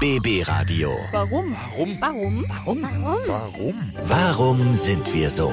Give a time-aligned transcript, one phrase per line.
[0.00, 0.96] BB Radio.
[1.12, 1.54] Warum?
[2.00, 2.00] Warum?
[2.00, 2.82] Warum?
[2.82, 3.18] Warum?
[3.26, 3.74] Warum?
[4.06, 5.52] Warum sind wir so?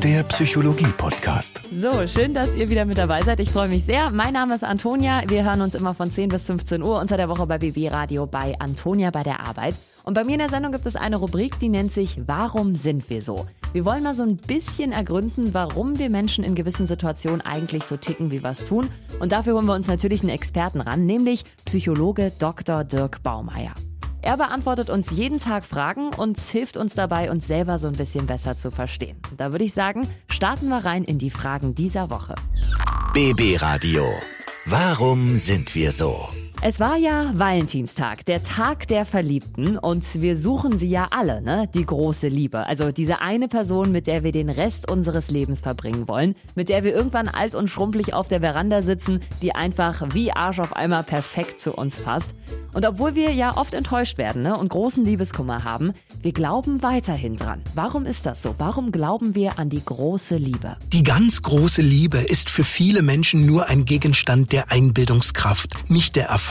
[0.00, 1.60] Der Psychologie-Podcast.
[1.72, 3.40] So, schön, dass ihr wieder mit dabei seid.
[3.40, 4.10] Ich freue mich sehr.
[4.12, 5.22] Mein Name ist Antonia.
[5.26, 8.26] Wir hören uns immer von 10 bis 15 Uhr unter der Woche bei BB Radio
[8.26, 9.74] bei Antonia bei der Arbeit.
[10.04, 13.10] Und bei mir in der Sendung gibt es eine Rubrik, die nennt sich Warum sind
[13.10, 13.46] wir so?
[13.72, 17.96] Wir wollen mal so ein bisschen ergründen, warum wir Menschen in gewissen Situationen eigentlich so
[17.96, 18.90] ticken, wie wir es tun.
[19.20, 22.82] Und dafür holen wir uns natürlich einen Experten ran, nämlich Psychologe Dr.
[22.82, 23.72] Dirk Baumeier.
[24.22, 28.26] Er beantwortet uns jeden Tag Fragen und hilft uns dabei, uns selber so ein bisschen
[28.26, 29.16] besser zu verstehen.
[29.36, 32.34] Da würde ich sagen, starten wir rein in die Fragen dieser Woche.
[33.14, 34.04] BB Radio.
[34.66, 36.28] Warum sind wir so?
[36.62, 41.66] Es war ja Valentinstag, der Tag der Verliebten und wir suchen sie ja alle, ne?
[41.72, 42.66] Die große Liebe.
[42.66, 46.84] Also diese eine Person, mit der wir den Rest unseres Lebens verbringen wollen, mit der
[46.84, 51.02] wir irgendwann alt und schrumpelig auf der Veranda sitzen, die einfach wie Arsch auf einmal
[51.02, 52.34] perfekt zu uns passt.
[52.74, 57.36] Und obwohl wir ja oft enttäuscht werden ne, und großen Liebeskummer haben, wir glauben weiterhin
[57.36, 57.62] dran.
[57.74, 58.54] Warum ist das so?
[58.58, 60.76] Warum glauben wir an die große Liebe?
[60.92, 66.26] Die ganz große Liebe ist für viele Menschen nur ein Gegenstand der Einbildungskraft, nicht der
[66.26, 66.49] Erfahrung.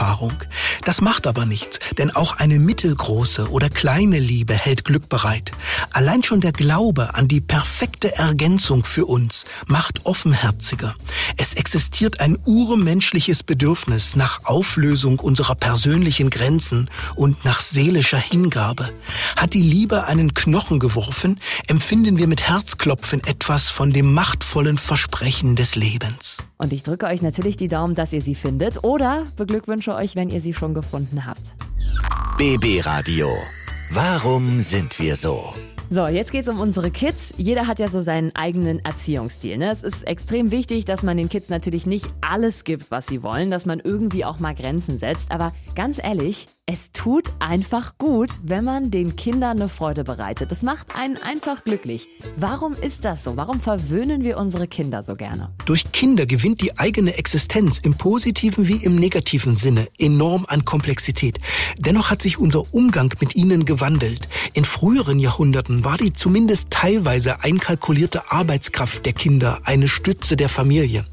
[0.84, 5.52] Das macht aber nichts, denn auch eine mittelgroße oder kleine Liebe hält Glück bereit.
[5.92, 10.94] Allein schon der Glaube an die perfekte Ergänzung für uns macht offenherziger.
[11.36, 18.92] Es existiert ein urmenschliches Bedürfnis nach Auflösung unserer persönlichen Grenzen und nach seelischer Hingabe.
[19.36, 25.56] Hat die Liebe einen Knochen geworfen, empfinden wir mit Herzklopfen etwas von dem machtvollen Versprechen
[25.56, 26.38] des Lebens.
[26.60, 30.28] Und ich drücke euch natürlich die Daumen, dass ihr sie findet oder beglückwünsche euch, wenn
[30.28, 31.40] ihr sie schon gefunden habt.
[32.36, 33.30] BB Radio.
[33.90, 35.54] Warum sind wir so?
[35.92, 37.34] So, jetzt geht's um unsere Kids.
[37.36, 39.58] Jeder hat ja so seinen eigenen Erziehungsstil.
[39.58, 39.72] Ne?
[39.72, 43.50] Es ist extrem wichtig, dass man den Kids natürlich nicht alles gibt, was sie wollen,
[43.50, 45.32] dass man irgendwie auch mal Grenzen setzt.
[45.32, 50.52] Aber ganz ehrlich, es tut einfach gut, wenn man den Kindern eine Freude bereitet.
[50.52, 52.06] Das macht einen einfach glücklich.
[52.36, 53.36] Warum ist das so?
[53.36, 55.52] Warum verwöhnen wir unsere Kinder so gerne?
[55.64, 61.40] Durch Kinder gewinnt die eigene Existenz im positiven wie im negativen Sinne enorm an Komplexität.
[61.80, 64.28] Dennoch hat sich unser Umgang mit ihnen gewandelt.
[64.54, 71.04] In früheren Jahrhunderten war die zumindest teilweise einkalkulierte Arbeitskraft der Kinder eine Stütze der Familie.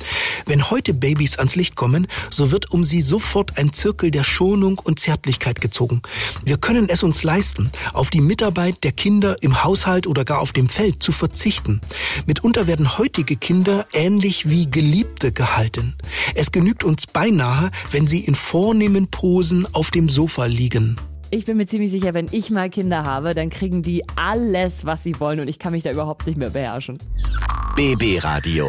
[0.46, 4.80] Wenn heute Babys ans Licht kommen, so wird um sie sofort ein Zirkel der Schonung
[4.80, 6.02] und Zärtlichkeit gezogen.
[6.44, 10.54] Wir können es uns leisten, auf die Mitarbeit der Kinder im Haushalt oder gar auf
[10.54, 11.82] dem Feld zu verzichten.
[12.26, 15.96] Mitunter werden heutige Kinder ähnlich wie Geliebte gehalten.
[16.36, 20.98] Es genügt uns beinahe, wenn sie in vornehmen Posen auf dem Sofa liegen.
[21.30, 25.04] Ich bin mir ziemlich sicher, wenn ich mal Kinder habe, dann kriegen die alles, was
[25.04, 26.98] sie wollen und ich kann mich da überhaupt nicht mehr beherrschen.
[27.76, 28.68] BB Radio.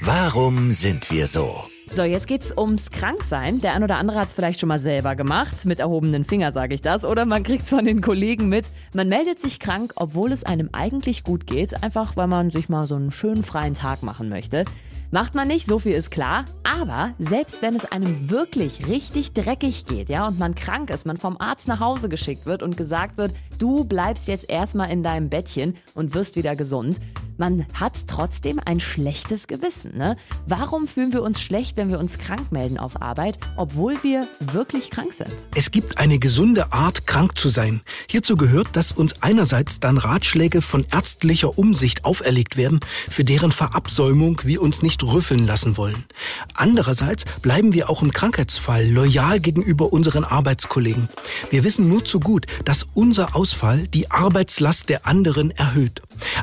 [0.00, 1.62] Warum sind wir so?
[1.94, 3.60] So, jetzt geht's ums Kranksein.
[3.60, 5.66] Der ein oder andere hat's vielleicht schon mal selber gemacht.
[5.66, 7.04] Mit erhobenen Finger sage ich das.
[7.04, 8.66] Oder man kriegt's von den Kollegen mit.
[8.94, 11.82] Man meldet sich krank, obwohl es einem eigentlich gut geht.
[11.82, 14.64] Einfach, weil man sich mal so einen schönen freien Tag machen möchte.
[15.12, 16.44] Macht man nicht, so viel ist klar.
[16.62, 21.16] Aber selbst wenn es einem wirklich richtig dreckig geht, ja, und man krank ist, man
[21.16, 25.28] vom Arzt nach Hause geschickt wird und gesagt wird, du bleibst jetzt erstmal in deinem
[25.28, 27.00] Bettchen und wirst wieder gesund,
[27.40, 29.96] man hat trotzdem ein schlechtes Gewissen.
[29.96, 30.16] Ne?
[30.46, 34.90] Warum fühlen wir uns schlecht, wenn wir uns krank melden auf Arbeit, obwohl wir wirklich
[34.90, 35.32] krank sind?
[35.56, 37.80] Es gibt eine gesunde Art, krank zu sein.
[38.08, 44.42] Hierzu gehört, dass uns einerseits dann Ratschläge von ärztlicher Umsicht auferlegt werden, für deren Verabsäumung
[44.44, 46.04] wir uns nicht rüffeln lassen wollen.
[46.52, 51.08] Andererseits bleiben wir auch im Krankheitsfall loyal gegenüber unseren Arbeitskollegen.
[51.50, 56.02] Wir wissen nur zu gut, dass unser Ausfall die Arbeitslast der anderen erhöht.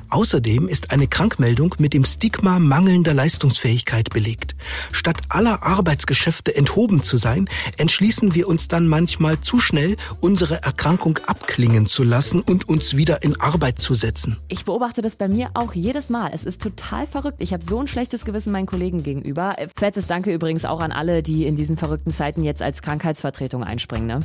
[0.10, 4.56] Außerdem ist eine Krankmeldung mit dem Stigma mangelnder Leistungsfähigkeit belegt.
[4.92, 11.20] Statt aller Arbeitsgeschäfte enthoben zu sein, entschließen wir uns dann manchmal zu schnell, unsere Erkrankung
[11.26, 14.38] abklingen zu lassen und uns wieder in Arbeit zu setzen.
[14.48, 16.32] Ich beobachte das bei mir auch jedes Mal.
[16.34, 17.38] Es ist total verrückt.
[17.42, 19.56] Ich habe so ein schlechtes Gewissen meinen Kollegen gegenüber.
[19.78, 24.08] Fettes Danke übrigens auch an alle, die in diesen verrückten Zeiten jetzt als Krankheitsvertretung einspringen.
[24.08, 24.20] Ne?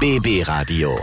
[0.00, 0.98] BB Radio.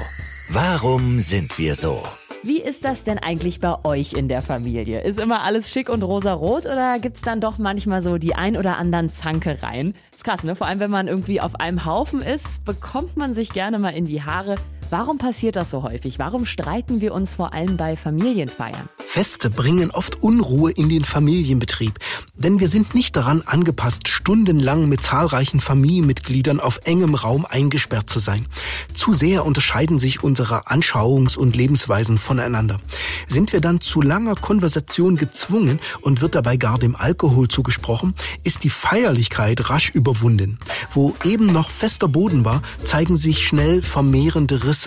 [0.49, 2.03] Warum sind wir so?
[2.41, 5.01] Wie ist das denn eigentlich bei euch in der Familie?
[5.01, 8.77] Ist immer alles schick und rosarot oder gibt's dann doch manchmal so die ein oder
[8.77, 9.93] anderen Zankereien?
[10.09, 10.55] Ist krass, ne?
[10.55, 14.05] Vor allem, wenn man irgendwie auf einem Haufen ist, bekommt man sich gerne mal in
[14.05, 14.55] die Haare.
[14.91, 16.17] Warum passiert das so häufig?
[16.17, 18.89] Warum streiten wir uns vor allem bei Familienfeiern?
[18.97, 21.99] Feste bringen oft Unruhe in den Familienbetrieb,
[22.35, 28.19] denn wir sind nicht daran angepasst, stundenlang mit zahlreichen Familienmitgliedern auf engem Raum eingesperrt zu
[28.19, 28.47] sein.
[28.93, 32.79] Zu sehr unterscheiden sich unsere Anschauungs- und Lebensweisen voneinander.
[33.27, 38.13] Sind wir dann zu langer Konversation gezwungen und wird dabei gar dem Alkohol zugesprochen,
[38.43, 40.59] ist die Feierlichkeit rasch überwunden.
[40.91, 44.78] Wo eben noch fester Boden war, zeigen sich schnell vermehrende Risse.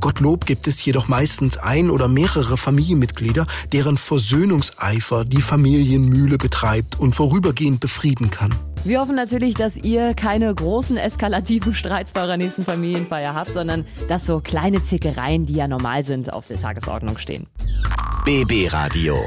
[0.00, 7.14] Gottlob gibt es jedoch meistens ein oder mehrere Familienmitglieder, deren Versöhnungseifer die Familienmühle betreibt und
[7.14, 8.54] vorübergehend befrieden kann.
[8.82, 13.84] Wir hoffen natürlich, dass ihr keine großen eskalativen Streits bei eurer nächsten Familienfeier habt, sondern
[14.08, 17.46] dass so kleine Zickereien, die ja normal sind, auf der Tagesordnung stehen.
[18.24, 19.18] BB Radio.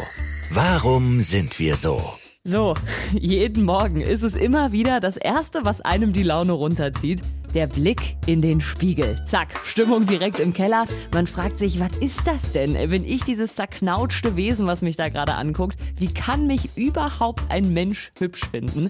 [0.49, 2.01] Warum sind wir so?
[2.43, 2.73] So,
[3.13, 7.21] jeden Morgen ist es immer wieder das Erste, was einem die Laune runterzieht.
[7.53, 9.23] Der Blick in den Spiegel.
[9.25, 10.85] Zack, Stimmung direkt im Keller.
[11.13, 12.73] Man fragt sich, was ist das denn?
[12.89, 15.77] Bin ich dieses zerknautschte Wesen, was mich da gerade anguckt?
[15.97, 18.89] Wie kann mich überhaupt ein Mensch hübsch finden?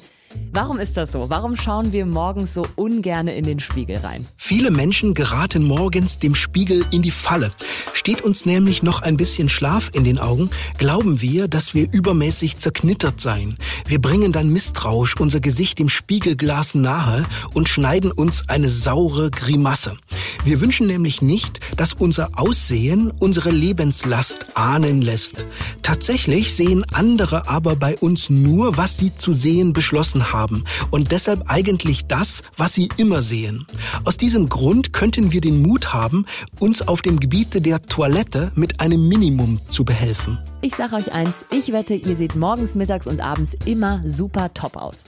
[0.51, 1.30] Warum ist das so?
[1.30, 4.25] Warum schauen wir morgens so ungern in den Spiegel rein?
[4.36, 7.51] Viele Menschen geraten morgens dem Spiegel in die Falle.
[7.94, 12.57] Steht uns nämlich noch ein bisschen Schlaf in den Augen, glauben wir, dass wir übermäßig
[12.57, 13.57] zerknittert seien.
[13.88, 17.24] Wir bringen dann misstrauisch unser Gesicht dem Spiegelglas nahe
[17.54, 19.98] und schneiden uns eine saure Grimasse.
[20.46, 25.48] Wir wünschen nämlich nicht, dass unser Aussehen unsere Lebenslast ahnen lässt.
[25.82, 31.50] Tatsächlich sehen andere aber bei uns nur, was sie zu sehen beschlossen haben und deshalb
[31.50, 33.66] eigentlich das, was sie immer sehen.
[34.04, 36.28] Aus diesem Grund könnten wir den Mut haben,
[36.60, 40.38] uns auf dem Gebiete der Toilette mit einem Minimum zu behelfen.
[40.62, 44.78] Ich sag euch eins, ich wette, ihr seht morgens, mittags und abends immer super top
[44.78, 45.06] aus.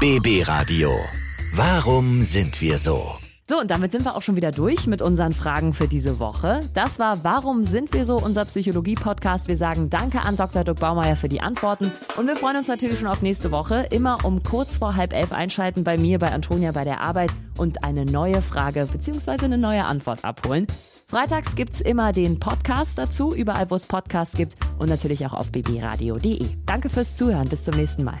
[0.00, 0.90] BB Radio.
[1.52, 3.16] Warum sind wir so?
[3.48, 6.60] So, und damit sind wir auch schon wieder durch mit unseren Fragen für diese Woche.
[6.74, 8.16] Das war Warum sind wir so?
[8.16, 9.48] Unser Psychologie-Podcast.
[9.48, 10.64] Wir sagen Danke an Dr.
[10.64, 11.90] Dirk Baumeier für die Antworten.
[12.18, 13.86] Und wir freuen uns natürlich schon auf nächste Woche.
[13.90, 17.84] Immer um kurz vor halb elf einschalten bei mir, bei Antonia bei der Arbeit und
[17.84, 19.46] eine neue Frage bzw.
[19.46, 20.66] eine neue Antwort abholen.
[21.06, 25.50] Freitags gibt's immer den Podcast dazu, überall wo es Podcasts gibt und natürlich auch auf
[25.50, 26.46] bbradio.de.
[26.66, 27.48] Danke fürs Zuhören.
[27.48, 28.20] Bis zum nächsten Mal.